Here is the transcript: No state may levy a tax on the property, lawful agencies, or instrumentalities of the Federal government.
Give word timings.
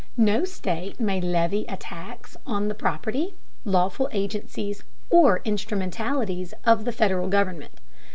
No 0.17 0.45
state 0.45 0.99
may 0.99 1.21
levy 1.21 1.63
a 1.69 1.77
tax 1.77 2.35
on 2.47 2.69
the 2.69 2.73
property, 2.73 3.35
lawful 3.65 4.09
agencies, 4.11 4.81
or 5.11 5.43
instrumentalities 5.45 6.55
of 6.65 6.85
the 6.85 6.91
Federal 6.91 7.27
government. 7.29 7.79